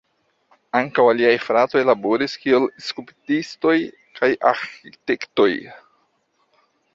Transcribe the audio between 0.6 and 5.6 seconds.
Ankaŭ aliaj fratoj laboris kiel skulptistoj aŭ arĥitektoj.